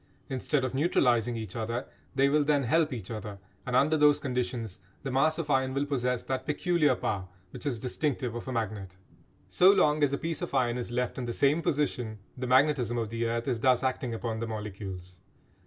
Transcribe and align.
Instead 0.29 0.63
of 0.63 0.73
neutralising 0.73 1.37
each 1.37 1.55
other 1.55 1.85
they 2.15 2.27
will 2.27 2.43
then 2.43 2.63
help 2.63 2.91
each 2.91 3.11
other, 3.11 3.37
and 3.67 3.75
under 3.75 3.95
those 3.95 4.19
conditions 4.19 4.79
the 5.03 5.11
mass 5.11 5.37
of 5.37 5.51
iron 5.51 5.75
will 5.75 5.85
possess 5.85 6.23
that 6.23 6.47
peculiar 6.47 6.95
power 6.95 7.27
which 7.51 7.67
is 7.67 7.77
distinctive 7.77 8.33
of 8.33 8.47
a 8.47 8.51
magnet. 8.51 8.95
So 9.47 9.71
long 9.71 10.01
as 10.01 10.11
a 10.11 10.17
piece 10.17 10.41
of 10.41 10.55
iron 10.55 10.79
is 10.79 10.89
left 10.89 11.19
in 11.19 11.25
the 11.25 11.33
same 11.33 11.61
position 11.61 12.17
the 12.35 12.47
magnetism 12.47 12.97
of 12.97 13.11
the 13.11 13.27
earth 13.27 13.47
is 13.47 13.59
thus 13.59 13.83
acting 13.83 14.11
upon 14.15 14.39
the 14.39 14.47
molecules. 14.47 15.19